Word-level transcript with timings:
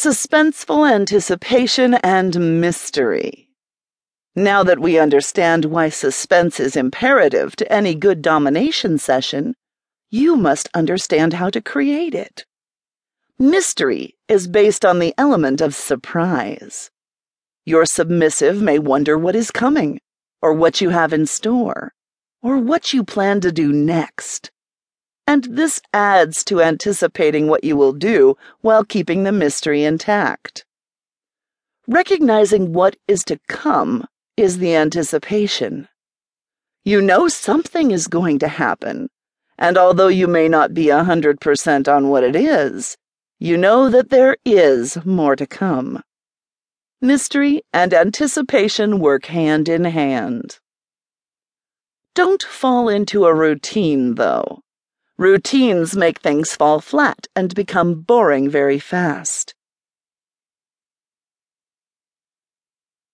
suspenseful 0.00 0.90
anticipation 0.90 1.92
and 1.92 2.58
mystery. 2.58 3.50
Now 4.34 4.62
that 4.62 4.78
we 4.78 4.98
understand 4.98 5.66
why 5.66 5.90
suspense 5.90 6.58
is 6.58 6.74
imperative 6.74 7.54
to 7.56 7.70
any 7.70 7.94
good 7.94 8.22
domination 8.22 8.96
session, 8.96 9.56
you 10.08 10.36
must 10.36 10.70
understand 10.72 11.34
how 11.34 11.50
to 11.50 11.60
create 11.60 12.14
it. 12.14 12.46
Mystery 13.38 14.16
is 14.26 14.48
based 14.48 14.86
on 14.86 15.00
the 15.00 15.12
element 15.18 15.60
of 15.60 15.74
surprise. 15.74 16.90
Your 17.66 17.84
submissive 17.84 18.62
may 18.62 18.78
wonder 18.78 19.18
what 19.18 19.36
is 19.36 19.50
coming, 19.50 20.00
or 20.40 20.54
what 20.54 20.80
you 20.80 20.88
have 20.88 21.12
in 21.12 21.26
store, 21.26 21.92
or 22.42 22.56
what 22.56 22.94
you 22.94 23.04
plan 23.04 23.42
to 23.42 23.52
do 23.52 23.70
next. 23.70 24.50
And 25.30 25.44
this 25.44 25.80
adds 25.94 26.42
to 26.46 26.60
anticipating 26.60 27.46
what 27.46 27.62
you 27.62 27.76
will 27.76 27.92
do 27.92 28.36
while 28.62 28.82
keeping 28.82 29.22
the 29.22 29.30
mystery 29.30 29.84
intact. 29.84 30.64
Recognizing 31.86 32.72
what 32.72 32.96
is 33.06 33.22
to 33.26 33.38
come 33.46 34.08
is 34.36 34.58
the 34.58 34.74
anticipation. 34.74 35.86
You 36.82 37.00
know 37.00 37.28
something 37.28 37.92
is 37.92 38.08
going 38.08 38.40
to 38.40 38.48
happen, 38.48 39.08
and 39.56 39.78
although 39.78 40.08
you 40.08 40.26
may 40.26 40.48
not 40.48 40.74
be 40.74 40.88
a 40.88 41.04
hundred 41.04 41.40
percent 41.40 41.86
on 41.86 42.08
what 42.08 42.24
it 42.24 42.34
is, 42.34 42.96
you 43.38 43.56
know 43.56 43.88
that 43.88 44.10
there 44.10 44.36
is 44.44 44.98
more 45.04 45.36
to 45.36 45.46
come. 45.46 46.02
Mystery 47.00 47.62
and 47.72 47.94
anticipation 47.94 48.98
work 48.98 49.26
hand 49.26 49.68
in 49.68 49.84
hand. 49.84 50.58
Don't 52.16 52.42
fall 52.42 52.88
into 52.88 53.26
a 53.26 53.32
routine, 53.32 54.16
though. 54.16 54.64
Routines 55.20 55.94
make 55.94 56.20
things 56.20 56.56
fall 56.56 56.80
flat 56.80 57.26
and 57.36 57.54
become 57.54 58.00
boring 58.00 58.48
very 58.48 58.78
fast. 58.78 59.54